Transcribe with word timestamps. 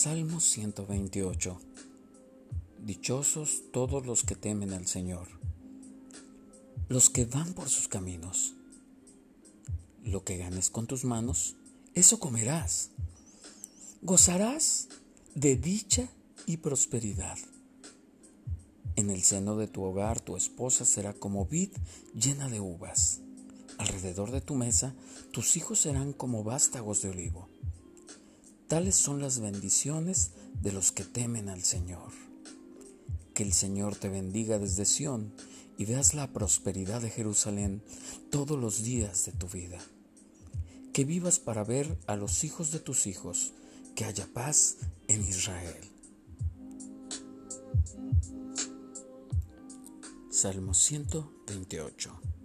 Salmo 0.00 0.38
128 0.38 1.60
Dichosos 2.84 3.62
todos 3.72 4.06
los 4.06 4.22
que 4.22 4.36
temen 4.36 4.72
al 4.72 4.86
Señor, 4.86 5.26
los 6.88 7.10
que 7.10 7.24
van 7.24 7.52
por 7.52 7.68
sus 7.68 7.88
caminos. 7.88 8.54
Lo 10.04 10.22
que 10.22 10.36
ganes 10.36 10.70
con 10.70 10.86
tus 10.86 11.04
manos, 11.04 11.56
eso 11.94 12.20
comerás. 12.20 12.90
Gozarás 14.00 14.86
de 15.34 15.56
dicha 15.56 16.08
y 16.46 16.58
prosperidad. 16.58 17.38
En 18.94 19.10
el 19.10 19.24
seno 19.24 19.56
de 19.56 19.66
tu 19.66 19.82
hogar 19.82 20.20
tu 20.20 20.36
esposa 20.36 20.84
será 20.84 21.12
como 21.12 21.44
vid 21.44 21.70
llena 22.14 22.48
de 22.48 22.60
uvas. 22.60 23.18
Alrededor 23.78 24.30
de 24.30 24.42
tu 24.42 24.54
mesa 24.54 24.94
tus 25.32 25.56
hijos 25.56 25.80
serán 25.80 26.12
como 26.12 26.44
vástagos 26.44 27.02
de 27.02 27.08
olivo. 27.08 27.48
Tales 28.68 28.96
son 28.96 29.22
las 29.22 29.40
bendiciones 29.40 30.32
de 30.60 30.72
los 30.72 30.92
que 30.92 31.02
temen 31.02 31.48
al 31.48 31.64
Señor. 31.64 32.12
Que 33.32 33.42
el 33.42 33.54
Señor 33.54 33.96
te 33.96 34.10
bendiga 34.10 34.58
desde 34.58 34.84
Sión 34.84 35.32
y 35.78 35.86
veas 35.86 36.12
la 36.12 36.34
prosperidad 36.34 37.00
de 37.00 37.08
Jerusalén 37.08 37.82
todos 38.30 38.58
los 38.58 38.82
días 38.82 39.24
de 39.24 39.32
tu 39.32 39.48
vida. 39.48 39.78
Que 40.92 41.06
vivas 41.06 41.38
para 41.38 41.64
ver 41.64 41.98
a 42.06 42.16
los 42.16 42.44
hijos 42.44 42.70
de 42.70 42.78
tus 42.78 43.06
hijos, 43.06 43.54
que 43.94 44.04
haya 44.04 44.28
paz 44.34 44.76
en 45.06 45.22
Israel. 45.22 45.76
Salmo 50.28 50.74
128 50.74 52.37